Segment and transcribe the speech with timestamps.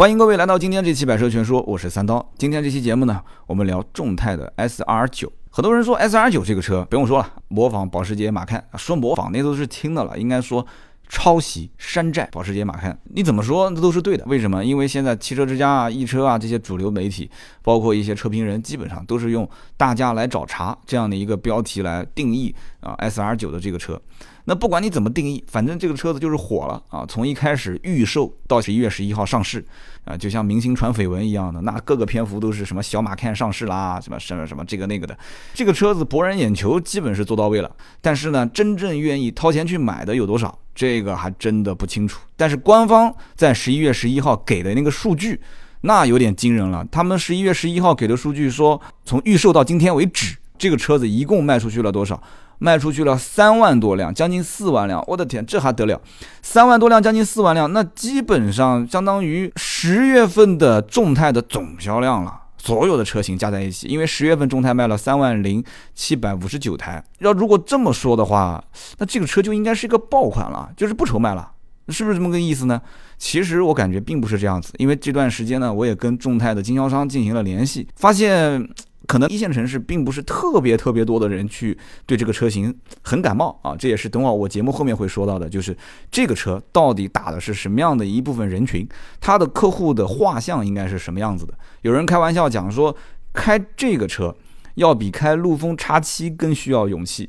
[0.00, 2.26] 欢迎各位来到今天这期百车全说，我是三刀。
[2.38, 5.30] 今天这期节目呢，我们聊众泰的 S R 九。
[5.50, 10.66] 很多人说 S R 九这个车不用说了，模仿保时捷马看，说模仿那都是轻的了，应该说。
[11.12, 14.24] 抄袭山寨保时捷马看，你怎么说那都是对的。
[14.26, 14.64] 为什么？
[14.64, 17.28] 因为现在汽车之家啊、易车啊这些主流媒体，
[17.62, 24.00] 包括一些车评人，基本上都是用“大家来找茬”这样的一个标题来定义啊 S R 九的这个车。
[24.44, 27.04] 那不管你怎么定义，反正这个车子就是火了啊！
[27.06, 29.64] 从一开始预售到十一月十一号上市
[30.04, 35.16] 啊，就像明星传绯闻一样的，那各个篇幅都是什么小马看上市啦，什么什么什么这个那个的。
[35.54, 40.58] 这个车子博人眼球基本是做到位了，但是呢，真正愿意掏钱去买的有多少？
[40.74, 45.38] 这个还真的不清楚，但是官方在十一月十一号给的那个数据，
[45.82, 46.86] 那有点惊人了。
[46.90, 52.22] 他们十一月十一号给的数据说，从预售到今天为止，这个车子一共卖出去了多少？
[52.60, 55.02] 卖出去了三万多辆，将近四万辆。
[55.08, 56.00] 我的天，这还得了？
[56.42, 62.36] 三万多辆，将近四万辆，那基本上相当于十月份的众泰的总销量了。
[62.58, 68.62] 所有的车型加在一起，因为十月份众泰卖了三万零七百五十九台，要如果这么说的话，
[68.98, 71.50] 那这个车就应该是一个爆款了，就是不愁卖了，
[71.88, 72.78] 是不是这么个意思呢？
[73.16, 78.68] 其实我感觉并不是这样子，因为这段时间呢，我也跟众泰的经销商进行了联系，发现。
[79.10, 82.72] 可能一线城市并不是特别特别多的人去对这个车型
[83.02, 85.76] 很感冒啊，这也是等会儿我节目后面会说到的，就是
[86.12, 88.88] 这个车到底打的是什么样的一部分人群，
[89.20, 91.52] 它的客户的画像应该是什么样子的。
[91.82, 92.96] 有人开玩笑讲说，
[93.32, 94.32] 开这个车
[94.76, 97.28] 要比开陆风叉七更需要勇气，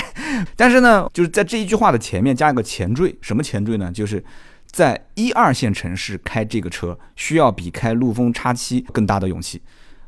[0.56, 3.92] 但是呢，就是在这一句话的前面加一个前缀，什么前缀呢？
[3.92, 4.24] 就是
[4.70, 9.60] 在一二线城市开这个车需要比开陆风叉七更大的勇气。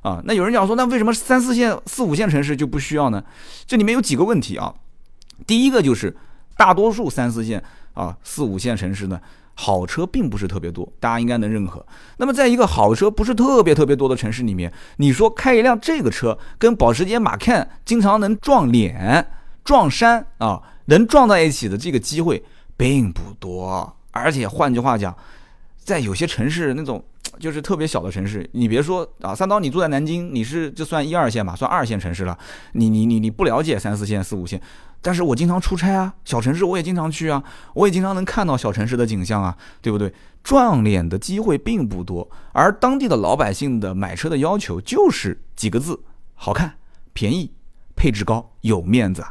[0.03, 3.23] 啊，那有人讲说，那为什么三四线、四五线城市就不需要呢？
[3.67, 4.75] 这里面有几个问题啊。
[5.47, 6.17] 第一个就是，
[6.57, 7.63] 大多数三四线
[7.93, 9.21] 啊、四五线城市呢，
[9.55, 11.85] 好车并不是特别多，大家应该能认可。
[12.17, 19.27] 那么，在一个好车不是特别特别多的城市里面，你说开一辆这个车跟保时捷马看经常能撞脸、
[19.65, 22.43] 撞山啊，能撞在一起的这个机会
[22.75, 23.97] 并不多。
[24.13, 25.15] 而且换句话讲，
[25.77, 27.05] 在有些城市那种。
[27.39, 32.37] 就是特别小的城市，你别说啊，三刀，你住在南京，你是就算一二线吧，算二线城市了。
[32.73, 34.61] 你你你你不了解三四线、四五线，
[35.01, 37.43] 但是我经常出差啊，小城市我也经常去啊，
[37.75, 40.13] 我也经常能看到小城市的景象啊，对不对？
[40.43, 46.01] 撞脸的机会并不多，而当地的老百姓的买车的要求就是几个字：
[46.35, 46.77] 好看、
[47.13, 47.53] 便宜、
[47.95, 49.23] 配置高、有面子。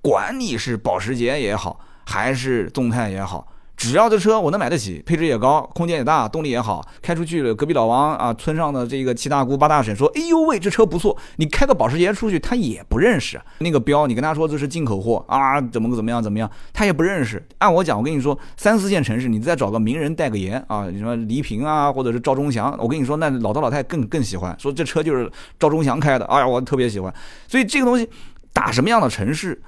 [0.00, 3.48] 管你是保时捷也好，还是众泰也好。
[3.78, 17.40] 只要这车我能买得起，配置也高，空间也大，动力也好，开出去了，隔壁老王啊，村上的这个七大姑八大婶说：“哎呦喂，这车不错。”你开个保时捷出去，他也不认识那个标，你跟他说这是进口货啊，怎么怎么样怎么样，他也不认识。
[17.58, 27.14] 按我讲，我跟你说，三四线城市，你再找个名人代个言啊，什么黎平啊，或者是赵忠祥，我跟你说，那老头老太更更喜欢，说这车就是赵忠祥开的，哎呀，我特别喜欢。
[27.46, 28.10] 所以这个东西
[28.52, 29.62] 打什么样的城市？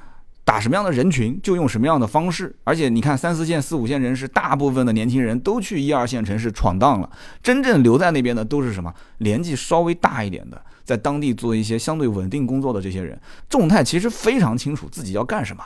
[0.45, 7.09] 打什么样的人群就用什么样的方式，而且你看三四线、四五线城市，大部分的年轻人都去一二线城市闯荡了，
[7.43, 8.93] 真正留在那边的都是什么？
[9.19, 13.17] 年纪稍微大一点的，在当地做一些相对稳定工作的这些人。
[13.49, 15.63] 众泰其实非常清楚自己要干什么。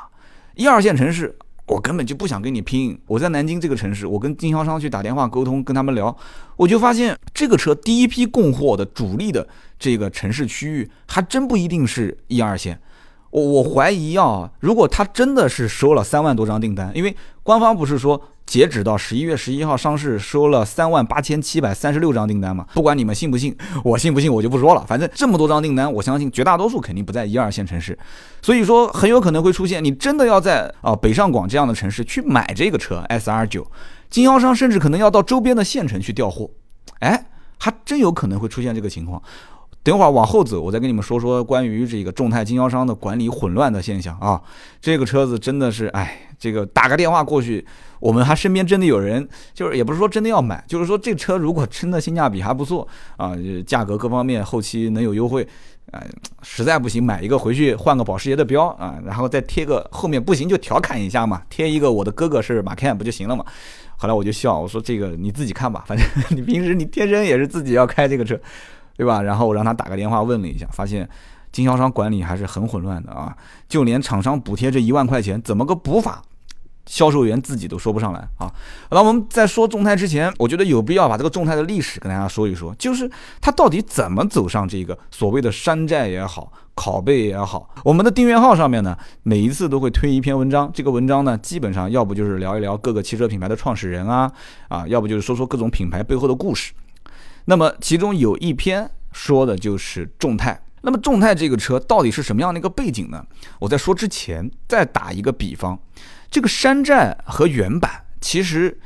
[0.54, 1.34] 一二线城市，
[1.66, 2.98] 我根本就不想跟你拼。
[3.06, 6.14] 我在南京这个城市，我跟经销商去打电话沟通，跟他们聊，
[6.56, 9.48] 我就发现这个车第一批供货的主力的
[9.78, 12.78] 这个城市区域，还真不一定是一二线。
[13.34, 22.64] 我我怀疑啊，如果他真的是收了三万多张订单，因为官方不是说截止到十一月十一号上市收了三万八千七百三十六张订单吗？
[22.74, 23.52] 不管你们信不信，
[23.82, 24.84] 我信不信我就不说了。
[24.86, 27.98] 反正这么多张订单，我相信绝大多数肯定不在一二线城市，
[28.40, 33.66] 所以说很有可能会出现你真的要在啊北上广这样的城市去买这个车 S R 九，
[34.08, 36.48] 经销商甚至可能要到周边的县城去调货，
[37.00, 37.26] 哎，
[37.58, 39.20] 还真有可能会出现这个情况。
[39.84, 44.40] 等会儿往后走，我再跟你们说说关于这个众泰经销商的管理混乱的现象啊。
[44.80, 47.64] 这个车子真的是，哎，这个打个电话过去，
[48.00, 52.88] 我们还身边真的有人，就是也不是说真的要买，就是说这车如果真的性价比还不错
[53.18, 53.34] 啊，
[53.66, 55.46] 价格各方面后期能有优惠，
[55.90, 56.02] 哎，
[56.42, 63.44] 实在不行买一个回去换个保时捷的标啊，然后再贴个后面不行就调侃一下嘛，贴一个我的哥哥是马 can 不就行了嘛？
[63.98, 68.40] 后来我就笑，我说这个你自己看吧，反正你平时你天生也是自己要开这个车。
[68.96, 69.22] 对吧？
[69.22, 71.08] 然后我让他打个电话问了一下，发现
[71.50, 73.36] 经销商管理还是很混乱的啊！
[73.68, 76.22] 就连厂商补贴这一万块钱，怎么个补法，
[76.86, 78.52] 销售员自己都说不上来啊！
[78.90, 83.10] 那我们在说众泰之前，我觉得有必要把这个众泰的历史跟大家说一说，就是
[83.40, 87.70] 它到底怎么走上这个所谓的山寨也好，拷贝也好。
[87.84, 94.30] 我们的订阅号上面呢，每一次都会推一篇文章，这个文章呢，基本上要不就是聊一聊各个汽车品牌的创始人啊，
[94.68, 96.72] 啊，要不就是说说各种品牌背后的故事。
[97.46, 100.60] 那么其中有一篇说的就是众泰。
[100.82, 103.24] 那么众泰这个车到底是什么样的一个背景呢？
[103.58, 105.78] 我在说之前再打一个比方，
[106.30, 108.78] 这个山寨和原版其实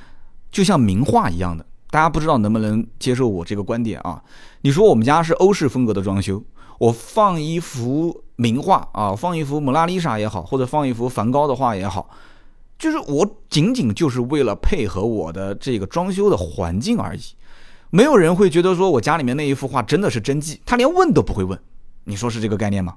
[0.53, 4.23] 就像名画一样的，大家不知道能不能接受我这个观点啊？
[4.61, 6.41] 你说我们家是欧式风格的装修，
[6.79, 12.09] 我放一幅名画啊，放一幅蒙娜丽莎也好，或者放一幅梵高的画也好，
[12.79, 17.21] 就是我仅仅就是为了配合我的这个装修的环境而已，
[17.91, 21.59] 没有人会觉得说我家里面那一幅画真的是真迹，他连问都不会问。
[22.05, 22.97] 你说是这个概念吗？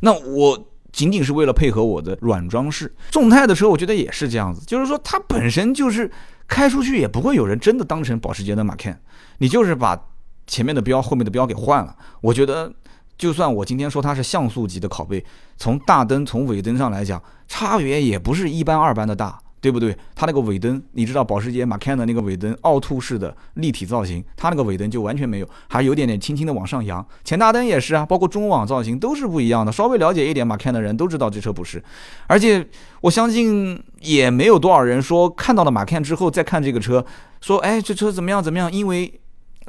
[0.00, 2.94] 那我仅仅是为了配合我的软装饰。
[3.10, 6.10] 众泰的车，我觉得也是这样子，就是说它本身就是
[6.48, 8.98] 开出去也不会有人真的当成保时捷的马 can，
[9.38, 9.98] 你就是把
[10.46, 11.94] 前面的标、后面的标给换了。
[12.20, 12.72] 我觉得，
[13.16, 15.24] 就算我今天说它是像素级的拷贝，
[15.56, 19.38] 从大灯、从尾灯上来讲，差别也不是一般二般的大。
[19.60, 19.94] 对不对？
[20.14, 27.06] 它那个尾灯，你知道保时捷马 can 的那个尾灯凹凸式的立体造型，它那个尾灯就完全没有，还有点点轻轻的往上扬。
[27.24, 29.70] 前大灯也是啊，包括中网造型都是不一样的。
[29.70, 31.82] 稍微了解一点马 can 的人都知道这车不是，
[32.26, 32.66] 而且
[33.02, 37.04] 我相信也没有多少人说看到了马 can 之后再看这个车，
[37.40, 38.72] 说哎这车怎么样怎么样？
[38.72, 39.20] 因为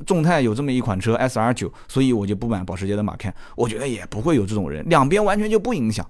[0.06, 3.34] 众泰有这么一款车 S R 九，所以我就不买保时捷的马 can。
[3.56, 6.08] 我觉得也不会有这种人，两边完全就不影响。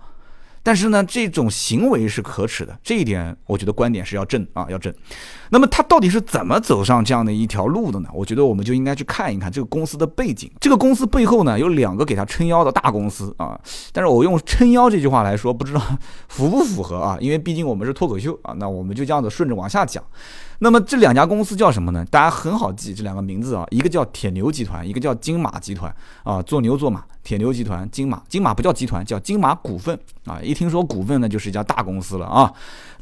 [0.64, 4.94] 但是呢，这种行为是可耻的，这一点我觉得观点是要正啊，要正。
[5.54, 8.10] 那么他到底是怎么走上这样的一条路的呢？
[8.14, 10.50] 我觉得我们就应该去看一看这个公司的背景。
[10.62, 13.60] 这个公司背后呢，有两个给他撑腰的大公司啊。
[13.92, 15.82] 但是我用撑腰这句话来说，不知道
[16.30, 17.18] 符不符合啊？
[17.20, 20.02] 因为毕竟我们是脱口秀啊，那我们就这样子顺着往下讲。
[20.60, 22.06] 那么这两家公司叫什么呢？
[22.10, 25.94] 大家很好记这两个名字啊，一个叫铁牛集团，一个叫金马集团
[26.24, 27.04] 啊，做牛做马。
[27.24, 30.40] 铁牛集团、金马，金马不叫集团，叫金马股份啊。
[30.42, 32.52] 一听说股份呢，就是一家大公司了啊。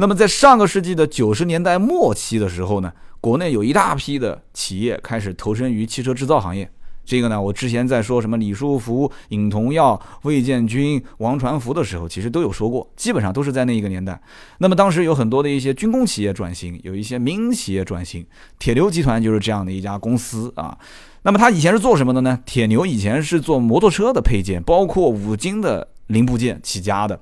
[0.01, 6.69] 那么在上个世纪的九十年代末期的时候呢，国内有一大批的企业开始投身于汽车制造行业。
[7.03, 14.17] 这个呢，我之前在说什么李书福、尹同耀、魏建军、王传福的时候，其实都有说过，基本上都是在那一个年代。
[14.59, 18.25] 那么当时有很多的一些军工企业转型，有一些民营企业转型，
[18.57, 20.77] 铁牛集团就是这样的一家公司啊。
[21.23, 22.39] 那么他以前是做什么的呢？
[22.45, 27.19] 铁牛以前是做摩托车的配件，包括五金的零部件起家的。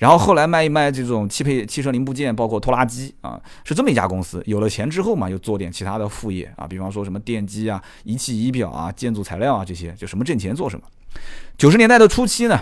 [0.00, 4.42] 然后后来卖一卖这种汽配汽车零部件，包括拖拉机啊，是这么一家公司。
[4.46, 10.86] 有了钱之后嘛，又做点其他的副业啊，比方说什么电机啊、仪器仪表啊、建筑材料啊这些，就什么挣钱做什么。
[11.58, 12.58] 九十年代的初期呢，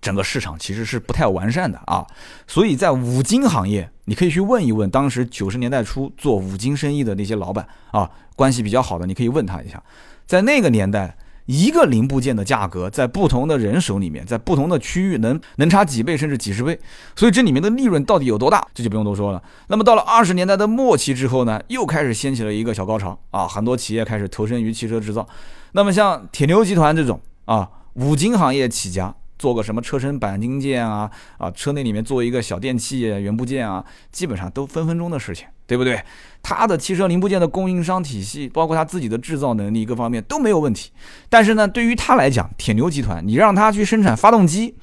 [0.00, 2.06] 整个市场其实是不太完善的啊，
[2.46, 9.82] 所以在五金行业，你可以去问一问当时九十年代初做五金生意的那些老板啊，关系比较好的，你可以问他一下，
[10.24, 11.14] 在那个年代。
[11.46, 16.78] 一个零部件的价格在不同的人手里面，在不同的区域能能差几倍甚至几十倍，
[17.16, 19.42] 所以这里面的利润到底有多大，这就不用多说了。
[19.68, 25.26] 那么到了二十年代的末期之后呢，又开始掀起了一个小高潮啊，很多企业开始投身于汽车制造。
[25.72, 29.14] 那么像铁牛集团这种啊，五金行业起家。
[29.38, 36.00] 做个什么车身钣金件啊啊，车内里面做一个小电器元部件啊，基本上都分分钟的事情，对不对？
[36.42, 40.92] 它的汽车零部件的供应商体系，包括它自己的制造能力，各方面都没有问题。
[41.28, 44.76] 但是呢，对于他来讲，铁牛集团，你让他去生产发动机、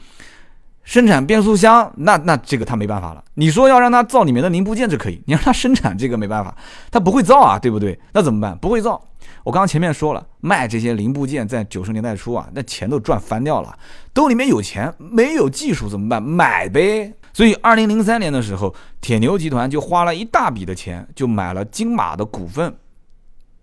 [0.84, 3.24] 生产变速箱，那那这个他没办法了。
[3.36, 6.54] 你说要让他造里面的零部件，就可以；你让他生产这个没办法，
[6.92, 7.98] 他不会造啊，对不对？
[8.12, 8.58] 那怎么办？
[8.58, 9.02] 不会造。
[9.46, 13.74] 我刚刚前面说了，卖这些零部件在九十年代初啊，那钱都赚翻掉了。
[14.14, 16.22] 兜里面有钱，没有技术怎么办？
[16.22, 17.14] 买呗。
[17.34, 22.74] 所以，二零零三年的时候，铁牛集团就花了一大笔的钱，就买了金马的股份。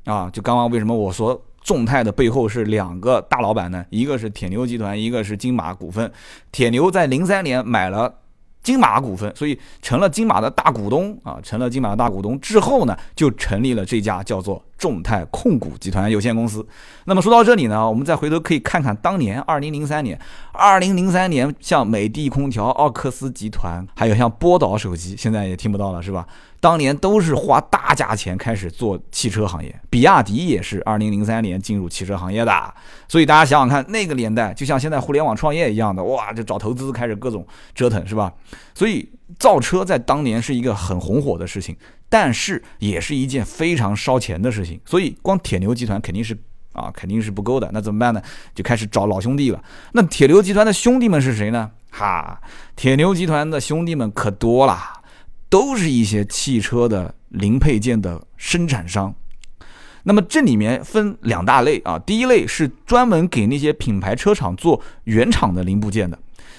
[0.04, 3.86] 啊，就刚刚为什么我说众泰的背后是两个大老板呢？
[3.90, 6.10] 一个是铁牛集团，一个是金马股份。
[6.50, 8.16] 铁牛在零三年买了。
[8.62, 16.66] 金马股份，所以成了金马的大股东啊，成了金马的大股东之后呢，就成立了这家叫做众泰控股集团有限公司。
[17.04, 20.18] 那么说到这里呢，我们再回头可以看看当年二零零三年，
[20.52, 26.26] 二零零三年像美的空调、奥克斯集团，还有像波导手机，现在也听不到了，是吧？
[26.60, 32.74] 当年都是花大价钱开始做汽车行业，比亚迪也是二零零三年进入汽车行业的。
[33.08, 38.32] 所以大家想想看，那个年代就像现在互联网创业一样的，哇，就找投资开始各种折腾，是吧？
[38.74, 39.08] 所以
[39.38, 41.74] 造车在当年是一个很红火的事情，
[42.10, 44.78] 但是也是一件非常烧钱的事情。
[44.84, 46.36] 所以光铁牛集团肯定是
[46.72, 47.70] 啊，肯定是不够的。
[47.72, 48.20] 那怎么办呢？
[48.54, 49.64] 就开始找老兄弟了。
[49.92, 51.70] 那铁牛集团的兄弟们是谁呢？
[51.90, 52.38] 哈，
[52.76, 54.98] 铁牛集团的兄弟们可多了。
[55.48, 59.12] 都是一些汽车的零配件的生产商，
[60.04, 66.16] 那么这里面分两大类啊，第一类是专门给那些品牌车厂做原厂的零部件的，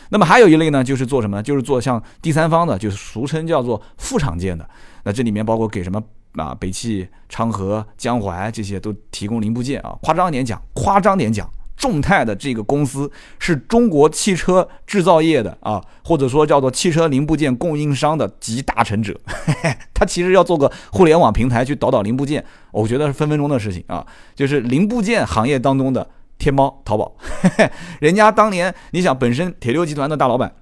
[0.10, 1.42] 那么还有一类呢，就是做什么呢？
[1.42, 4.70] 就是做像第三方的，就是俗称叫做副厂件的。
[5.04, 6.02] 那这里面包括给什么
[6.34, 9.98] 啊，北汽、昌河、江淮这些都提供零部件啊。
[10.02, 19.20] 夸张点讲，夸张点讲，众泰的这个公司是中国汽车制造业的啊，或者说叫做汽车零部件供应商的集大成者。
[19.94, 24.06] 他其实要做个互联网平台去导导零部件，我觉得是分分钟的事情啊。
[24.36, 27.14] 就是零部件行业当中的天猫、淘宝，
[28.00, 30.54] 人家当年你想，本身铁六集团的大老板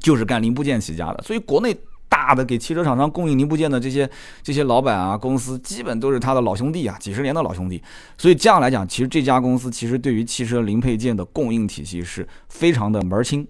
[0.00, 1.76] 就是干零部件起家的，所以国内。
[2.08, 4.08] 大的给汽车厂商供应零部件的这些
[4.42, 7.82] 这些老板啊，公司基本都是他的老兄弟啊，几十年的老兄弟。
[8.16, 13.46] 所以这样来讲，其实这家公司其实对于汽车零配件的供应体系是非常的门儿清。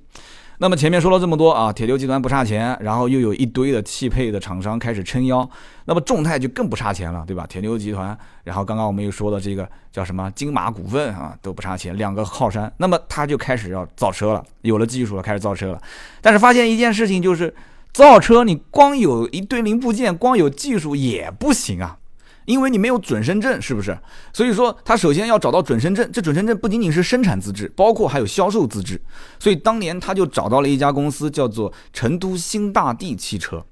[0.58, 5.46] 那么前面说了这么多啊，铁六集团不差钱，然后又有一堆的汽配的厂商开始撑腰，
[5.84, 7.44] 那么众泰就更不差钱了，对吧？
[7.46, 12.72] 铁六集团，然后刚刚我们又说的这个叫什么金马股份啊，都不差钱，两个靠山。
[12.78, 15.82] 那么他就开始要造车了，有了技术了，开始造车了。
[16.22, 17.54] 但是发现一件事情就是。
[17.94, 21.96] 造车你光有一堆零部件，光有技术也不行啊，
[22.44, 23.96] 因为你没有准生证，是不是？
[24.32, 29.00] 所以说他首先要找到准生证，这准生证不仅仅是生产资质，包括还有销售资质。
[29.38, 33.64] 所以当年他就找到了一家公司，叫做成都新大地汽车。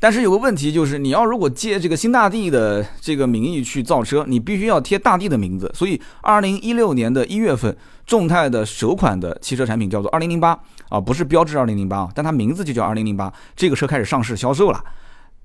[0.00, 5.70] 但是有个问题就是，你要如果借这个新大地的这个名义去造车，你必须要贴大地的名字。
[5.74, 7.76] 所以二零一六年的一月份，
[8.06, 10.58] 众泰的首款的汽车产品叫做二零零八。
[10.88, 13.30] 啊，不是标致二零零八啊，但它名字就叫二零零八。
[13.54, 14.82] 这个车开始上市销售了，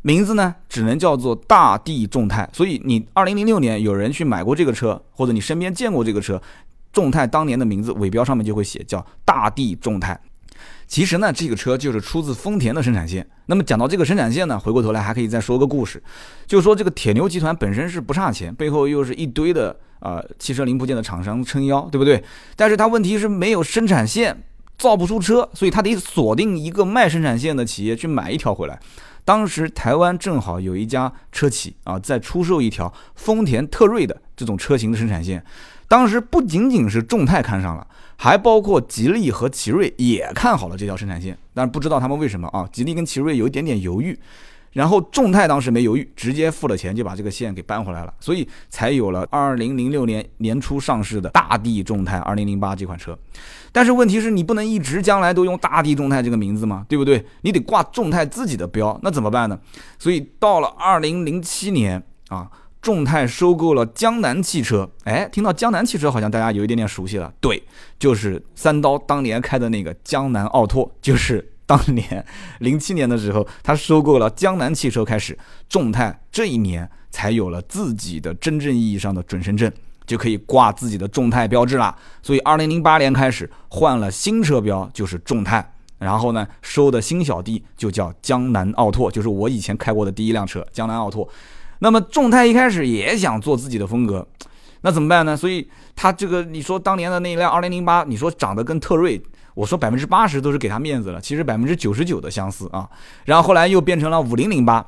[0.03, 2.47] 名字呢只能叫做大地众泰。
[2.53, 6.41] 所以你二零零六年有人去买过这个车，或者你身边见过这个车，
[6.93, 10.17] 众泰当年的名字尾标上面就会写叫大地众泰。
[10.87, 13.27] 其实呢，这个车就是出自丰田的生产线。
[13.45, 16.01] 那么讲到这个生产线呢，回过头来还可以再说个故事，
[16.45, 22.23] 就是说这个铁牛集团本身是不差钱，背后又是一堆的呃汽车零部件的厂商撑腰，对不对？
[22.55, 24.43] 但是它问题是没有生产线。
[24.75, 28.77] 造不出车，所以他得锁定一个卖生产线的企业去买一条回来。
[29.23, 35.41] 当时台湾正好有一家车企啊，在出售一条丰田特锐的这种车型的生产线。
[35.87, 37.87] 当时不仅仅是众泰看上了，
[38.17, 41.37] 还包括吉利和奇瑞也看好了这条生产线。
[41.53, 42.67] 但是不知道他们为什么啊？
[42.71, 44.17] 吉利跟奇瑞有一点点犹豫。
[44.71, 53.15] 然后众泰当时没犹豫，直接付了钱就把这个线给搬回来了，所以才有了二零零六年年初上市的大地众泰二零零八这款车。
[53.71, 57.23] 但是问题是你不能一直将来都用大地众泰这个名字嘛，对不对？
[57.41, 59.59] 你得挂众泰自己的标，那怎么办呢？
[59.99, 62.49] 所以到了二零零七年啊，
[62.83, 64.87] 众泰收购了江南汽车。
[65.05, 67.63] 哎，听到江南汽车好像大家有一点点熟悉了，对，
[67.97, 71.49] 就是三刀当年开的那个江南奥拓，就是。
[71.65, 72.23] 当年
[72.59, 75.35] 零七年的时候，他收购了江南汽车，开始
[75.69, 79.71] 众泰这一年才有了自己的真正意义上的准生证，
[80.05, 81.95] 就可以挂自己的众泰标志了。
[82.21, 91.27] 所以二零零八年开始换了新车标，就是众泰，然后呢收的新小弟就叫江南奥拓，就是我以前开过的第一辆车江南奥拓。
[91.83, 94.25] 那么众泰一开始也想做自己的风格，
[94.83, 95.35] 那怎么办呢？
[95.35, 99.21] 所以他这个你说当年的那一辆二零零八，你说长得跟特锐。
[99.53, 102.89] 我说百分之八十都是给他面子了，其实百分之九十九的相似啊。
[103.25, 104.83] 然后后来又变成了五零零八，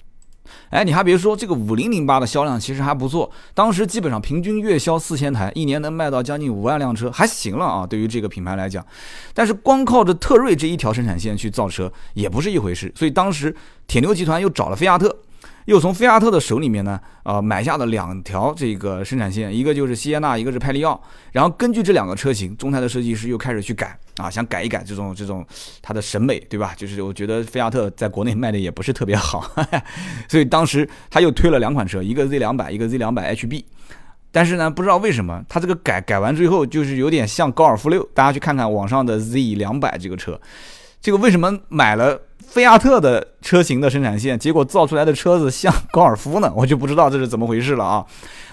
[0.69, 7.85] 哎，你还别说，这个五零零八的销量其实还不错，当时基本上平均月销四千台，一年能卖到将近五万辆车，还行了啊。
[7.85, 8.83] 对于这个品牌来讲，
[9.33, 13.53] 但是光靠着特锐这一条生产线去造车也不是一回事，所以当时
[13.85, 15.15] 铁牛集团又找了菲亚特。
[15.65, 20.99] 又从菲亚特的手里面呢，呃，买下了两条这个生产线，一个就是西耶纳，一个是派利奥。
[21.31, 25.45] 然后根据这两个车型，中泰的设计师又开始去改啊，想改一改这种这种
[25.81, 26.73] 它的审美，对吧？
[26.77, 29.43] 就是我觉得菲亚特在国内卖的也不是特别好，
[30.29, 33.63] 所以当时他又推了两款车，一个 Z 两百，一个 Z 两百 HB。
[34.31, 38.07] 但是呢，不知道为什么他这个改改完之后，就是有点像高尔夫六。
[38.13, 40.39] 大家去看看网上的 Z 两百这个车，
[41.01, 42.21] 这个为什么买了？
[42.47, 48.05] 菲亚特的车型的生产线，结果造出来的车子像高尔夫呢，我就不知道这是怎么回事了啊。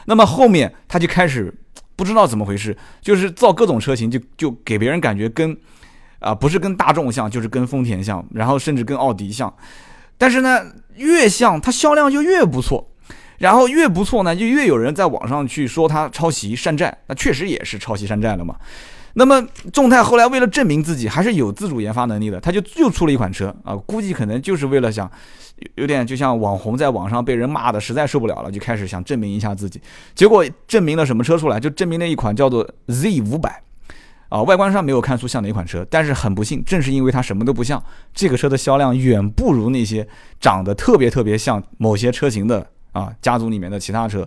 [0.07, 1.55] 那么后面他就开始
[1.95, 5.57] 不知道怎么回事，就是造各种车型，就就给别人感觉跟
[6.19, 9.53] 啊不是跟大众像，就是跟丰田像，然后甚至跟奥迪像。
[10.19, 10.63] 但是呢，
[10.97, 12.91] 越像它销量就越不错，
[13.39, 18.57] 然后越不错呢，就越有人在网上去说它抄袭山寨，那确实也是抄袭山寨了嘛。
[19.15, 25.11] 那么众泰后来为了证明自己还是有自主研发能力的，他就又出了一款车啊，估计可能就是为了想，
[25.75, 29.81] 有点就像网红在网上被人骂的实在受不了了，就开始想证明一下自己。
[30.15, 31.61] 结果证明了什么车出来？
[31.61, 33.63] 就证明了一款叫做 Z 五百，
[34.31, 37.83] 啊，外观上没有看出像哪款车，但是很不幸，正是因为它什么都不像，
[38.15, 40.09] 这个车的销量远不如那些
[40.41, 44.27] 长得特别特别像某些车型的啊家族里面的其他车，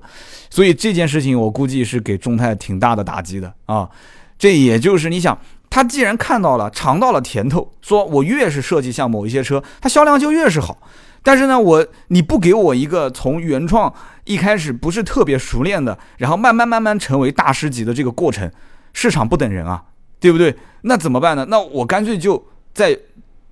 [0.51, 3.89] 所以这件事情我估计是给众泰挺大的打击的啊。
[4.37, 5.37] 这也就是你想，
[5.69, 10.77] 他既然看到了、尝到了甜头，说我越是设计像某一些车，它销量就越是好。
[11.23, 13.91] 但是呢，我你不给我一个从原创
[14.25, 18.51] 一开始不是特别熟练的，然后慢慢慢慢成为大师级的这个过程，
[18.93, 19.83] 市场不等人啊，
[20.19, 20.55] 对不对？
[20.81, 21.47] 那怎么办呢？
[21.49, 22.95] 那我干脆就在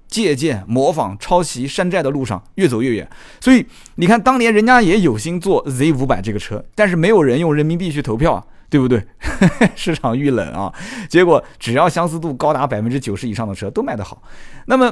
[0.07, 3.09] 借鉴、模仿、抄袭、山寨的路上越走越远。
[3.41, 8.43] 所以你看，当年人家也有心做 Z 五百这个车，但是没有人用人民币去投票啊。
[8.73, 9.05] 对不对？
[9.77, 10.73] 市场遇冷啊，
[11.07, 14.19] 结果只要相似度高达百分之九十以上的车都卖得好。
[14.65, 14.91] 那么，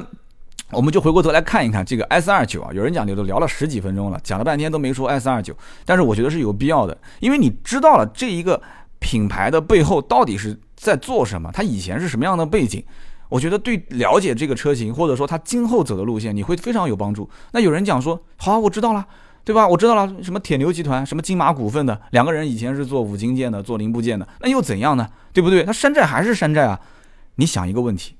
[0.70, 5.52] 我们就回过头来看一看这个 S 二九啊，有人讲你，都聊了十几分钟了，讲了半天都没说 S 二九，
[5.84, 8.62] 但是我觉得是有必要的，因为你知道了这一个
[9.00, 12.84] 品牌的背后到底是在做什么，它以前是什么样的背景，
[13.28, 17.28] 我觉得对了解这个车型或者说它今后走的路线，你会非常有帮助。
[17.50, 19.04] 那有人讲说，好，我知道了。
[19.44, 19.66] 对吧？
[19.66, 25.08] 我知道了，什么铁牛集团，什么金马股份的两个人以前是做五金件的，做零部件的，那又怎样呢？
[25.32, 25.64] 对不对？
[25.64, 26.78] 他山寨还是山寨啊？
[27.36, 28.14] 你想一个问题，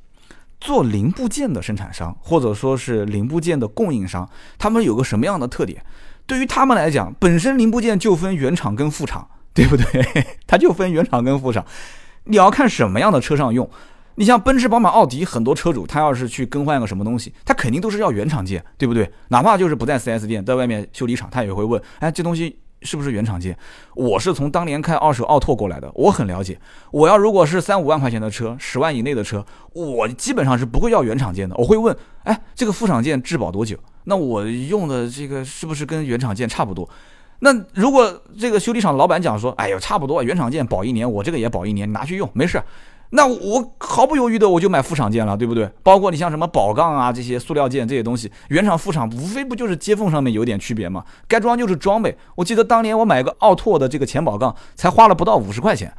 [0.61, 5.85] 做零部件的生产商或者说是零部件的供应商，他们有个什么样的特点？
[6.27, 10.05] 对于他们来讲，本身零部件就分原厂跟副厂，对不对？
[10.47, 11.65] 它就分原厂跟副厂，
[12.25, 13.69] 你要看什么样的车上用。
[14.17, 19.11] 你像奔驰、宝马、奥迪，很多车主他要是去更换个什么东西，他肯定都是要原厂件，对不对？
[19.29, 23.57] 哪怕就是不在 4S 店，在外面修理厂，他也会问：哎，这东西是不是原厂件？
[23.95, 26.59] 我是从当年开二手奥拓过来的，我很了解。
[26.91, 31.55] 我要如果是三五万块钱的车，十万以内的车，我基本上是不会要原厂件的。
[31.57, 33.79] 我会问：哎，这个副厂件质保多久？
[34.05, 36.89] 那我用的这个是不是跟原厂件差不多？
[37.39, 42.63] 那如果这个修理厂老板讲说：哎呦，差不多，原厂件保一年，我这个也保一年，你拿去用，没事。
[43.15, 45.71] 那我毫不犹豫的我就买副厂件了，对不对？
[45.83, 51.05] 包括你像什么宝杠啊这些塑料件这些东西，原厂副厂无非不就是接缝上面有点区别吗？
[51.29, 52.17] 该装就是装呗。
[52.35, 55.95] 我记得当年我买个奥拓的这个前宝杠才花了不到五十块钱，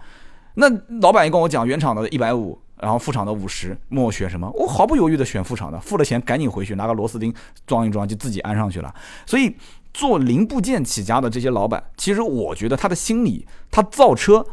[0.55, 0.67] 那
[1.01, 7.31] 老板一跟我讲原厂的一百五，然后副厂的五十，问我选什么，我毫不犹豫的选副厂的，付了钱赶紧回去拿个螺丝钉
[7.67, 8.91] 装一装就自己安上去了。
[9.27, 9.55] 所以
[9.93, 14.43] 做零部件起家的这些老板，其实我觉得他的心理，他造车。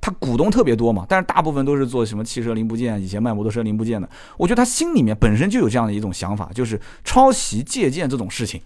[0.00, 4.08] 他股东特别多嘛，但是大部分都是做什么汽车零部件，以前卖摩托车零部件的。
[4.38, 8.60] 我觉得他心里面本身就有这样的一种想法，就是抄袭借鉴这种事情，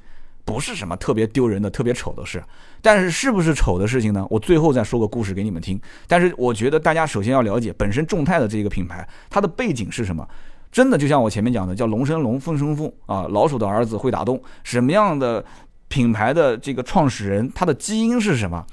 [0.44, 2.42] 不是什么特别丢人的、特别丑的事。
[2.80, 4.26] 但是是不是丑的事情呢？
[4.30, 5.80] 我最后再说个故事给你们听。
[6.06, 10.24] 但是我觉得大家首先要了解本身众泰的这个品牌，它的背景是什么？
[10.70, 14.40] 真的就像我前面讲的，叫龙生龙，凤生凤啊，老鼠的儿子会打洞。
[14.62, 15.44] 什么样的
[15.88, 18.64] 品牌的这个创始人，他的基因是什么？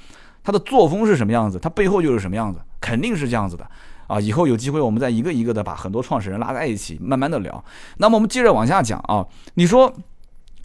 [0.43, 3.65] 他的作风是什么样子，他背后就是什么样子，肯定是这样子的
[4.07, 4.19] 啊！
[4.19, 7.63] 以后有机会，我们再一个一个的把很多创始人拉在一起，慢慢的聊。
[7.97, 9.93] 那么我们接着往下讲啊，你说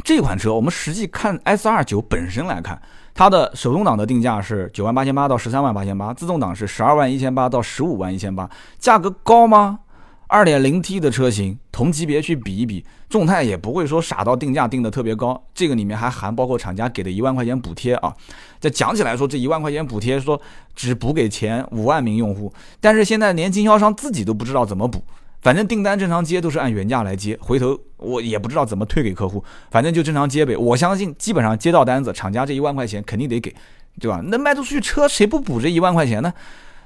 [0.03, 2.81] 这款车，我们实际看 S 二九本身来看，
[3.15, 9.81] 它的手动挡的定价是九万八千八到十三万八千八，自动挡是十二万一千八到十五万一千八，价格高吗？
[10.29, 18.13] 二点零 T 的车型同级别去比一比，众泰也不会说傻到定价定的特别高，这个里面还含包括厂家给的一万块钱补贴啊。
[18.61, 20.41] 这讲起来说，这一万块钱补贴说
[20.75, 25.01] 只补给前五万名用户，但是现在连经销商自己都不知道怎么补，
[25.43, 30.57] 反正订单正常接都是按原价来接，回头我也不知道怎么退给客户，反正就正常接呗。
[30.57, 33.55] 我相信基本上接到单子，厂家这一万块钱肯定得给，
[34.01, 34.21] 对吧？
[34.25, 36.35] 那卖出去车谁不补这一万块钱呢？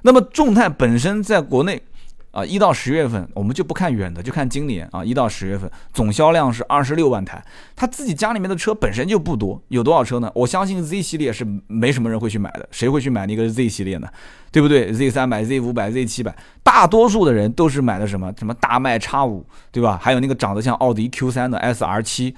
[0.03, 1.83] 那么众泰本身在国内。
[2.31, 7.45] 啊，一到十月份，我们就不看远的，就看今年啊，一到十月份总销量是二十六万台。
[7.75, 10.31] 他自己家里面的车本身就不多，有多少车呢？
[10.35, 14.09] 我相信 Z 系列是没什么人会去买的，谁会去买那个 Z 系列呢？
[14.53, 18.33] 对不对？Z 三百、Z 五百、Z 七百，大多数的人都是买的什么？
[18.39, 19.99] 什么大迈叉五，对吧？
[20.01, 22.35] 还有那个长得像奥迪 Q 三的 SR 七。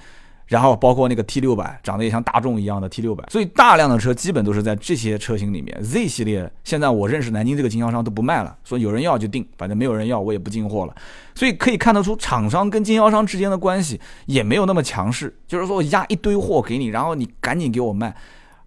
[0.53, 5.81] 然后包括那个 T 六百，长得也像大众一样的 T 六百，所以大量的车基本都是在这些车型里面。
[5.81, 10.93] Z 系列现在我认识南京这个经销商都不卖了，说有人要就定，反正没有人要我也不进货了。
[11.33, 18.15] 所以可以看得出厂商跟经销商之间的关系也没有那么强势，就是说我压一堆货给你，然后你赶紧给我卖。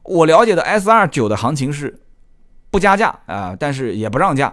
[0.02, 2.00] 我了解的 S 二九的行情是
[2.68, 4.52] 不加价啊，但是也不让价。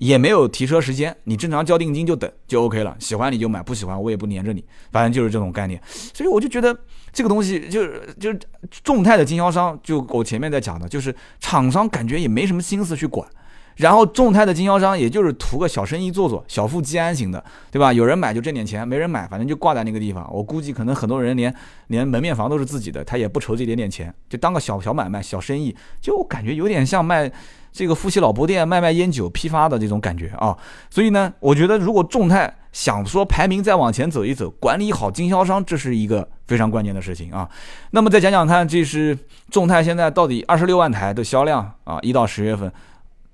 [0.00, 2.96] 也没有提车时间，你正常交定金就等就 OK 了。
[2.98, 5.78] 喜欢你就买，不喜欢我也不黏着你，反正就是这种概念。
[6.14, 6.74] 所以我就觉得
[7.12, 8.40] 这个东西就是就是
[8.82, 13.28] 众泰的经销商，就我前面在讲的，就是厂商感觉也没什么心思去管。
[13.76, 17.92] 然后众泰的经销商也就是图个小生意做做，小富即安型的，对吧？
[17.92, 20.28] 有人买就挣点钱，没人买反正就挂在那个地方。
[20.32, 21.54] 我估计可能很多人连
[21.86, 27.30] 连门面房都是自己的，他也不愁这点点钱，就当个小小买卖、小生意，就我感觉有点像卖
[27.72, 30.56] 这个夫妻老婆店、卖卖烟酒批发的这种感觉啊。
[30.90, 37.48] 所以呢，我觉得如果众泰想说排名再往前走一走，管理好经销商，这是一个非常关键的事情啊。
[37.90, 39.16] 那么再讲讲看，这是
[39.50, 42.72] 众泰现在到底二十六万台的销量啊，一到十月份。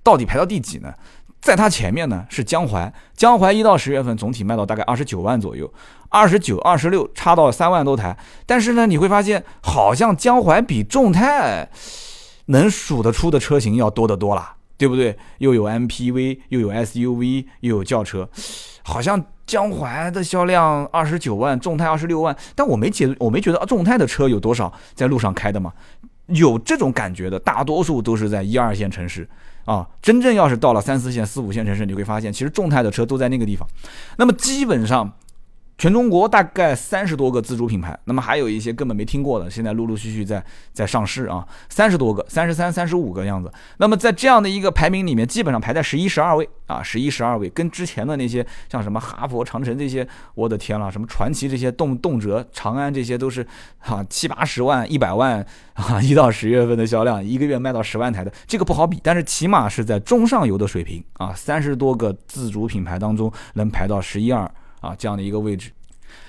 [0.03, 0.95] 到底排到第几呢？
[1.41, 5.69] 在它前面呢是江淮，江淮一到十月份总体卖到大概二十九万左右，
[6.09, 8.17] 二十九、二十六差到三万多台。
[8.47, 11.69] 但是呢，你会发现好像江淮比众泰
[12.47, 15.17] 能数得出的车型要多得多了，对不对？
[15.39, 18.29] 又有 MPV，又有 SUV，又有轿车，
[18.83, 22.37] 好像江淮的销量二十九万，众泰二十六万。
[22.55, 25.73] 但我没觉，我没觉得众泰的车有多少在路上开的嘛。
[26.27, 29.29] 有这种感觉的，大多数都是在一二线城市
[29.65, 29.87] 啊。
[30.03, 33.67] 真正要是到了三四线、四五线城市，你会发现，其实众泰的车都在那个地方。
[34.19, 35.13] 那么基本上。
[35.79, 43.53] 全中国大概三十多个自主品牌，那么还有一些根本没听过的，现在陆陆续续在在上市啊，三十多个，三十三、三十五个样子。
[43.77, 53.47] 那么在这样的一个排名里面，基本上排在十一、十二位啊，十一、十二位，跟之前的那些像什么哈佛、长城这些，我的天了，什么传奇这些，动动辄长安这些都是
[53.79, 64.51] 哈七八十万、一百万啊，一到十月份的销量，一个月卖到十万台的，这个不好比，但是起码是在中上游的水平啊，三十多个自主品牌当中能排到十一二。
[64.87, 65.71] 啊，这样的一个位置，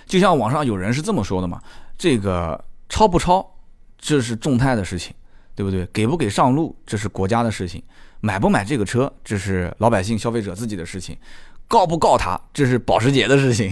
[0.06, 1.62] 就像网上有人是这么说的嘛，
[1.98, 3.46] 这个超不超，
[3.98, 5.14] 这是众泰的事情，
[5.56, 5.86] 对不对？
[5.94, 7.82] 给不给上路，这是国家的事情；
[8.22, 11.16] 买不买这个车，这是老百姓消费者自己的事情；
[11.68, 13.72] 告不告他，这是保时捷的事情。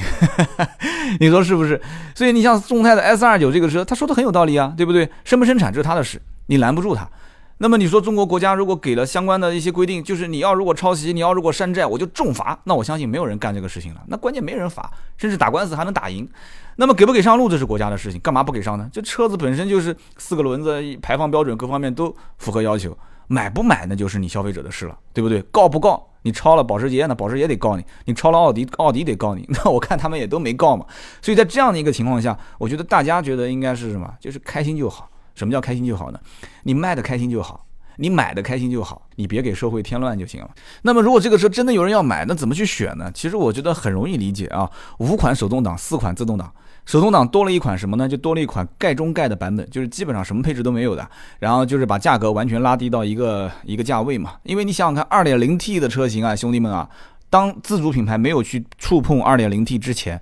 [1.19, 1.81] 你说是不是？
[2.13, 5.09] 所以你像众泰的 S 二九这个车，他说的很有道理啊，对不对？
[5.23, 7.09] 生不生产这是他的事，你拦不住他。
[7.57, 12.59] 那么你说中国国家如果给了相关的一些规定，就是你要如果抄袭，你要如果山寨，我就重罚。
[12.65, 14.01] 那我相信没有人干这个事情了。
[14.07, 16.27] 那关键没人罚，甚至打官司还能打赢。
[16.75, 18.89] 那么给不给上路，这是国家的事情，干嘛不给上呢？
[18.91, 25.41] 这车子本身就是四个轮子，排放标准各方面都符合要求，买不买那就是你消费者的事了，对不对？
[25.43, 26.09] 告不告？
[26.23, 29.47] 你抄了保时捷，那保时捷得告你；你抄了奥迪，奥迪得告你。
[29.47, 30.85] 那我看他们也都没告嘛。
[31.21, 34.11] 所以在这样的一个情况下，我觉得大家觉得应该是什么？
[34.19, 35.09] 就是开心就好。
[35.35, 36.19] 什么叫开心就好呢？
[36.63, 37.65] 你卖的开心就好，
[37.97, 40.49] 你买的开心就好，你别给社会添乱就行了。
[40.81, 43.11] 那么如果这个车真的有人要买，那怎么去选呢？
[43.13, 46.51] 其实我觉得很容易理解啊，五款手动挡，四款自动挡。
[46.85, 48.07] 手动挡多了一款什么呢？
[48.07, 51.09] 就多了一款盖中盖的版本，就是基本上什么配置都没有的。
[51.39, 54.33] 然后就是把价格完全拉低到一个一个价位嘛。
[54.43, 56.87] 因为你想想看，二点零 T 的车型啊，兄弟们啊，
[57.29, 60.21] 当自主品牌没有去触碰二点零 T 之前。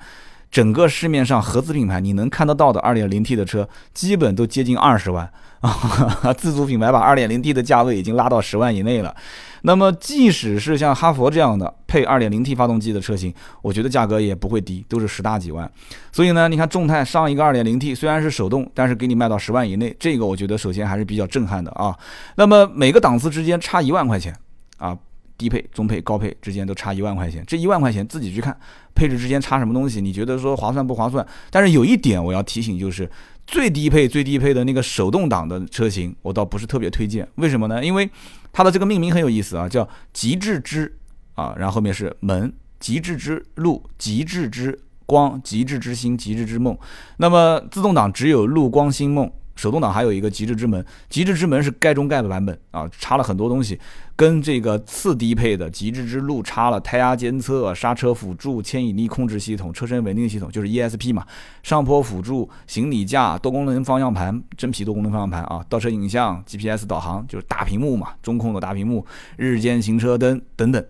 [0.54, 5.28] 整个市面上合资品牌你能看得到的 2.0T 的车，基本都接近二十万
[5.62, 6.32] 啊！
[6.38, 9.16] 自主品牌把 2.0T 的价位已经拉到十万以内了。
[9.64, 15.68] 那么即使是像哈佛这样的配 2.0T 发动机的车型，我觉得价格也不会低，都是十大几万。
[16.12, 21.98] 所以呢，你看众泰上一个 2.0T 虽然是手动，但是给你卖到十万以内，这个我觉得首先还是比较震撼的啊。
[22.36, 24.36] 那么每个档次之间差一万块钱
[24.78, 24.96] 啊。
[25.36, 28.56] 低配、中配、高配之间都差一万块钱，这一万块钱自己去看
[28.96, 31.26] 配置之间差什么东西，你觉得说划算不划算？
[31.50, 33.10] 但是有一点我要提醒，就是
[33.48, 37.28] 最低配、最低配的那个手动挡的车型，我倒不是特别推荐。
[37.36, 37.84] 为什么呢？
[37.84, 38.10] 因为
[38.52, 40.94] 它的这个命名很有意思啊，叫极致之
[41.36, 46.78] 啊，然后后面是门，极致之路，极致之光，极致之星，极致之梦。
[47.18, 49.32] 那么自动挡只有路光星梦。
[49.56, 53.80] 手动挡还有一个极致之门，极致之门是盖中盖的版本啊，差了很多东西，
[54.16, 61.26] 跟这个次低配的极致之路差了胎压监测、刹车辅助、牵引力控制系统、车身稳定系统，就是 ESP 嘛，
[61.62, 69.06] 上坡辅助、行李架、多功能方向盘、真皮多功能方向盘啊，倒车影像、GPS 导航，就是大屏幕嘛，中控的大屏幕、
[69.38, 70.84] 日间行车灯等等，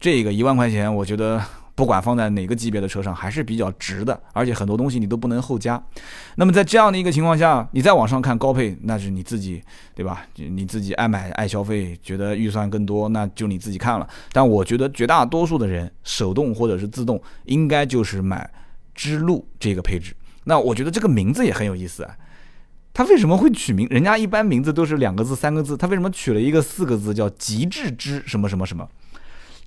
[0.00, 1.40] 这个一万块钱，我觉得。
[1.78, 5.80] 不管放在哪个级别的车上，还是比较值的，而且很多东西你都不能后加。
[6.34, 9.62] 那么在这样的一个情况下，你再往上看高配，那是你自己，
[9.94, 10.26] 对吧？
[10.34, 14.08] 你自己爱买爱消费，觉得预算更多，那就你自己看了。
[14.32, 18.50] 但我觉得绝大多数的人，手动或者是自动，应该就是买
[18.92, 20.12] 之路这个配置。
[20.42, 22.16] 那我觉得这个名字也很有意思啊，
[22.92, 23.86] 它为什么会取名？
[23.88, 28.88] 人家一般名字都是两个字、三个字，它为什么取了一个四个字叫极致之什么什么什么？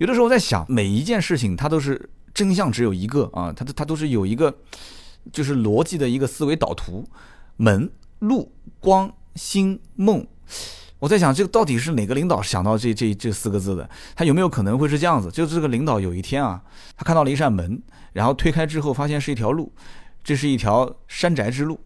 [0.02, 4.52] 有的时候在想，每一件事情它都是真相只有一个啊，它它都是有一个
[5.32, 7.08] 就是逻辑的一个思维导图，
[7.58, 7.88] 门
[8.18, 10.26] 路光星梦。
[10.98, 13.88] 我在想，这个到底是哪个领导想到这这这四个字的？
[14.16, 15.30] 他有没有可能会是这样子？
[15.30, 16.64] 就是这个领导有一天啊，
[16.98, 17.80] 他看到了一扇门，
[18.14, 19.72] 然后推开之后发现是一条路。
[20.24, 21.80] 这是一条山寨之路，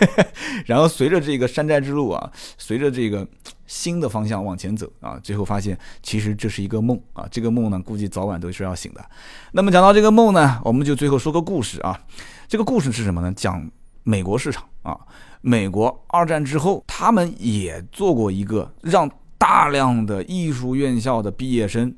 [0.64, 3.26] 然后随着这个山寨之路啊，随着这个
[3.66, 9.04] 新的方向往前走啊，最后发现其实这是一个梦啊，这个梦呢估计早晚都是要醒的。
[9.52, 12.00] 那么讲到这个梦呢，我们就最后说个故事啊，
[12.48, 13.32] 这个故事是什么呢？
[13.36, 13.70] 讲
[14.02, 14.96] 美国市场啊，
[15.40, 21.94] 美国二战之后，他们也做过一个让大量的艺术院校的毕业生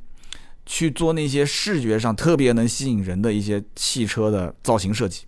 [0.65, 5.25] 去做那些视觉上特别能吸引人的一些汽车的造型设计。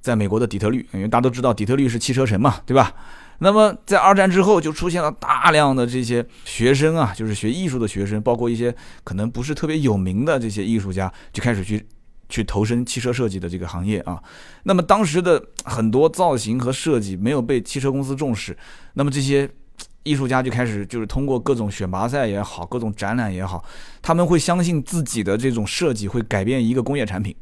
[0.00, 2.92] 在美国的底特律，因为大家都知道底特律是汽车城嘛，对吧？
[3.38, 11.84] 那么在二战之后，就出现了大量的这些学生啊，就是学艺术的学生，包括一些可能不是特别有名的这些艺术家，就开始去
[12.28, 14.22] 去投身汽车设计的这个行业啊。
[14.62, 18.56] 那么当时的很多造型和设计没有被汽车公司重视，
[18.94, 19.48] 那么这些
[20.04, 23.64] 艺术家就开始就是通过各种选拔赛也好，各种展览也好，
[24.00, 27.34] 他们会相信自己的这种设计会改变一个工业产品，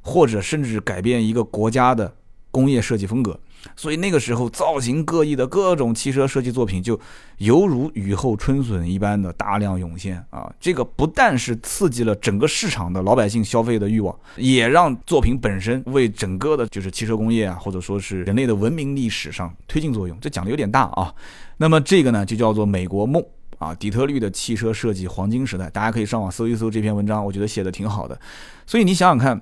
[0.00, 2.14] 或者甚至改变一个国家的
[2.50, 3.38] 工业设计风格。
[3.76, 6.98] 所以那个时候，造型各异的各种汽车设计作品就
[7.38, 10.50] 犹如雨后春笋一般的大量涌现啊！
[10.58, 20.18] 这个不但是刺激了整个市场的老百姓消费的欲望，也让作品本身为整个的就是汽车工业啊，或者说是人类的文明历史上推进作用。
[20.20, 21.14] 这讲的有点大啊。
[21.58, 23.22] 那么这个呢，就叫做美国梦
[23.58, 25.68] 啊，底特律的汽车设计黄金时代。
[25.68, 28.18] 大家可以上网搜一搜这篇文章，我觉得写的挺好的。
[28.66, 29.40] 所以你想想看。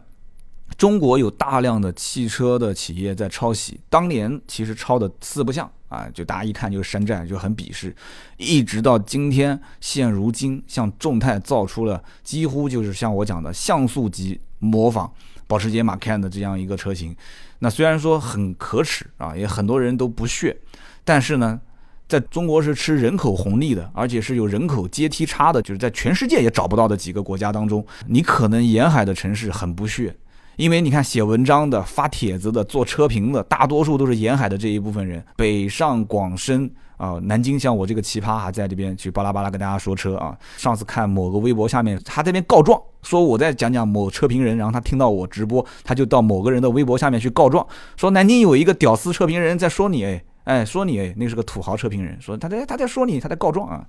[0.77, 7.95] 中国有大量的汽车的企业在抄袭，当年其实抄的四不像啊，就大家一看就是山寨，就很鄙视。
[8.37, 15.11] 一直到今天，现如今，像众泰造出了几乎就是像我讲的像素级模仿
[15.47, 17.17] 保时捷马 can 的这样一个车型。
[17.59, 20.57] 那虽然说很可耻啊，也很多人都不屑，
[21.05, 21.61] 但是呢，
[22.07, 30.15] 在中国是吃人口红利的，而且是有人口阶梯差的，就是在全世界也找不到的几个国家当中，你可能沿海的城市很不屑。
[30.59, 35.25] 因为你看，写文章的、发帖子的、做车评的，大多数都是沿海的这一部分人。
[35.37, 40.37] 北上广深啊，南京像我这个奇葩还在这边去巴拉巴拉跟大家说车啊。
[40.57, 47.64] 上次看某个微博下面，他这边告状，说我在讲讲某车评人，然后他听到我直播，他就到某个人的微博下面去告状，
[47.97, 53.87] 说南京有一个屌丝车评人在说你，哎哎，说你哎，那是个土豪车评人，说他在他在说你，他在告状啊，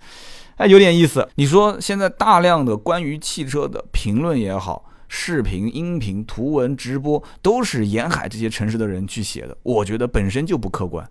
[0.57, 1.27] 哎，有点意思。
[1.33, 4.85] 你说现在大量的关于汽车的评论也好。
[5.09, 11.05] 视频、音频、图文、直播都是沿海这些城市的人去写的，我觉得本身就不客观。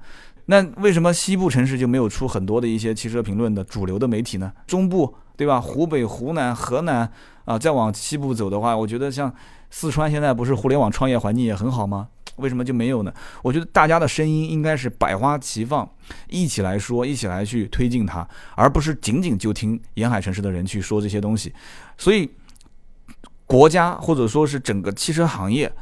[0.47, 4.51] 那为什么西部城市就没有出很多的一些汽车评论的主流的媒体呢？
[4.67, 5.61] 中部对吧？
[5.61, 7.11] 湖北、湖南、河南
[7.45, 9.31] 啊，再往西部走的话，我觉得像
[9.69, 12.09] 四川现在不是互联网创业环境也很好吗？
[12.37, 13.13] 为什么就没有呢？
[13.43, 15.87] 我觉得大家的声音应该是百花齐放，
[16.29, 21.53] 一起来说，一起来去推进它，而不是仅仅就听沿海城市的人去说这些东西。
[21.99, 22.31] 所以。
[23.49, 25.73] 国家或者说是整个汽车行业，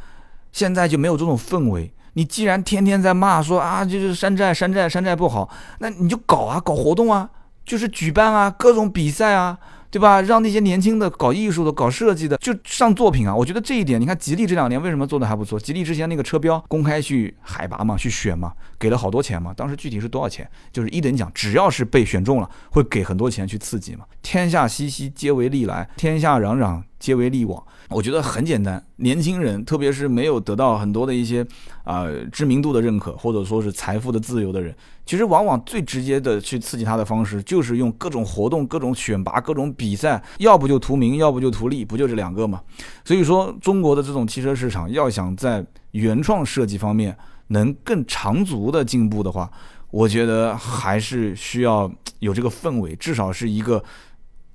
[0.53, 1.93] 现在就没有这种氛围。
[2.15, 5.51] 你既然天天在骂说啊，就是山寨、山寨、山寨不好，
[5.81, 7.29] 那你就搞啊，搞活动啊，
[7.67, 9.59] 就是举办啊，各种比赛啊。
[9.89, 10.21] 对吧？
[10.21, 13.35] 让那些年轻的搞艺术的、搞设计的就上作品啊！
[13.35, 15.59] 我觉得这一点，你看吉利这两年为什么做的还不错？
[15.59, 19.55] 吉利之前那个车标公开去海拔嘛，去选嘛，给了好多钱嘛。
[19.57, 20.47] 当时具体是多少钱？
[20.71, 24.05] 就是一等奖，只要是被选中了，会给很多钱去刺激嘛。
[24.21, 27.63] 天下熙熙，皆为利来；天下攘攘，皆为利往。
[27.91, 31.47] 我觉得很简单，年轻人，特别是没有得到很多的一些
[31.85, 34.75] 啊知名度的认可，或者说是财富的自由的人。
[35.05, 42.61] 其实往往最直接的去刺激他的方式，就是用各种活动、各种选拔、各种比赛，要不就图名，要不就图利，不就这两个吗？
[43.05, 47.17] 所以说，中国的这种汽车市场要想在原创设计方面
[47.47, 49.49] 能更长足的进步的话，
[49.93, 51.89] 我觉得还是需要
[52.19, 53.81] 有这个氛围，至少是一个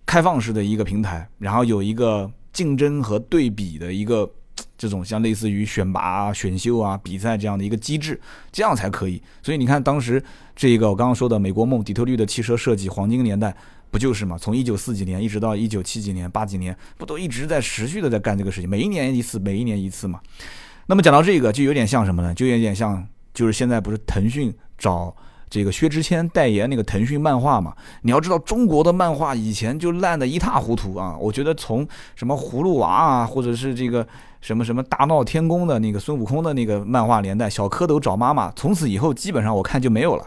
[0.05, 4.29] 开放式的一个平台，然后有一个竞争和对比的一个。
[4.77, 8.19] 这种像类似于选拔啊、选秀啊、比赛这样的一个机制，
[8.51, 9.21] 这样才可以。
[9.41, 10.21] 所以你看，当时
[10.55, 13.55] 这个我刚刚说的美国梦底特律的汽车设计黄金年代，
[13.89, 14.37] 不就是嘛？
[14.37, 18.69] 从一九四几年一直到一九七几年、八几年，不都一直在持续的在干这个事情？
[18.69, 20.19] 每一年一次，每一年一次嘛。
[20.87, 22.33] 那么讲到这个，就有点像什么呢？
[22.33, 25.15] 就有点像，就是现在不是腾讯找。
[25.51, 31.17] 这个薛之谦代言那个腾讯漫画嘛，你要知道中国的漫画以前就烂得一塌糊涂啊！
[31.19, 31.85] 我觉得从
[32.15, 34.07] 什么葫芦娃啊，或者是这个
[34.39, 40.25] 什么什么大闹天宫的那个孙悟空的那个漫画年代，小蝌蚪找妈妈，从此以后基本上我看就没有了。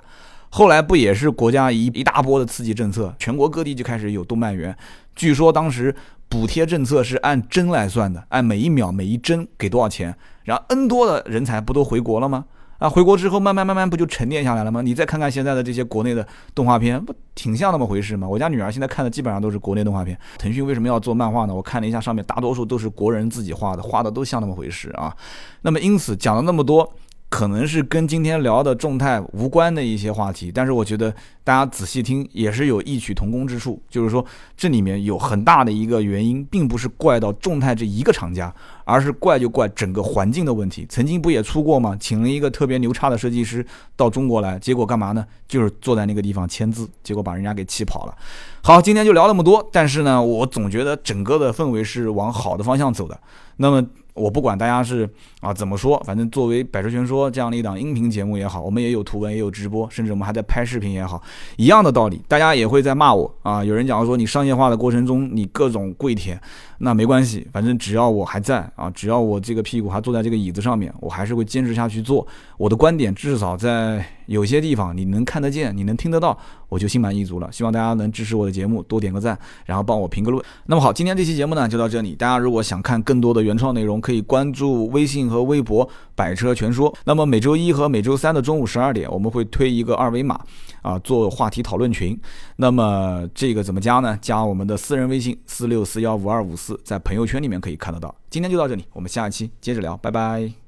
[0.51, 4.77] 后来不也是国家一一大波的刺激政策，全国各地就开始有动漫园。
[5.17, 5.93] 据说当时
[6.29, 12.45] 补贴政策是按帧来算的，按每一秒每一帧给多少钱，然后 N 多的人才不都回国了吗？
[12.85, 14.83] 那，回国之后慢慢慢慢不就沉淀下来了吗？
[14.83, 18.29] 你再看看现在的这些国内的动画片，不挺像那么回事吗？
[18.29, 20.19] 我家女儿现在看的基本上都是国内动画片。
[20.37, 21.55] 腾讯为什么要做漫画呢？
[21.55, 25.17] 我看了一下，上面大多数都是国人自己画的，画的都像那么回事啊。
[25.63, 26.93] 那么因此讲了那么多。
[27.35, 33.83] 可能是跟今天聊的众泰无关的一些话题，但是我觉得大家仔细听也是有异曲同工之处。
[33.91, 34.25] 就是说，
[34.57, 40.87] 这里面有很大的一个原因，并不是怪到众泰这一个厂家，而是怪就怪整个环境的问题。
[40.89, 41.97] 曾经不也出过吗？
[41.99, 43.67] 请了一个特别牛叉的设计师
[43.97, 45.27] 到中国来，结果干嘛呢？
[45.49, 48.15] 就是坐在那个地方签字，结果把人家给气跑了。
[48.63, 49.69] 好，今天就聊那么多。
[49.73, 53.19] 但是呢，我总觉得整个的氛围是往好的方向走的。
[53.57, 53.85] 那么。
[54.15, 55.09] 我不管大家是
[55.41, 61.21] 啊怎么说，反正作为百车全说这样的一档音频节目也好，我们也有图文也有直播，甚至我们还在拍视频也好，
[61.57, 63.65] 一样的道理，大家也会在骂我啊。
[63.65, 66.41] 有人讲说你商业化的过程中你各种跪舔，
[66.79, 72.27] 那没关系，反正只要我还在啊，只要我这个屁股还坐在这个椅子上面，我还是会坚持下去做
[72.59, 77.51] 我的观点，至少在有些地方你能看得见，你能听得到，我就心满意足了。
[77.51, 80.45] 希望大家能支持我的节目，多点个赞，然后帮我评个论。
[80.67, 83.95] 那么好，今天这期节目呢就到这里，大家如果想看更多的原创内容。
[84.05, 86.95] 可以关注微信和微博“百车全说”。
[87.07, 90.39] 那么每周一和每周三的中午十二点，我们会推一个二维码，
[90.83, 92.21] 啊，做话题讨论群。
[92.57, 94.19] 那么这个怎么加呢？
[94.21, 96.55] 加我们的私人微信四六四幺五二五，
[96.85, 98.15] 在朋友圈里面可以看得到。
[98.31, 100.64] 今天就到这里，我们下期接着聊，拜拜。